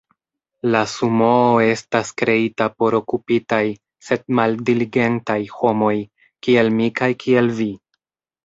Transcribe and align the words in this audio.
La 0.75 0.79
Sumoo 0.93 1.59
estas 1.65 2.09
kreita 2.21 2.67
por 2.79 2.97
okupitaj, 3.01 3.61
sed 4.07 4.25
maldiligentaj 4.41 5.39
homoj, 5.59 5.95
kiel 6.49 6.75
mi 6.81 6.93
kaj 7.03 7.13
kiel 7.27 7.55
vi. 7.63 7.73